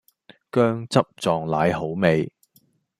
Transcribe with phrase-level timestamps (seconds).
[0.51, 2.33] 薑汁撞奶好味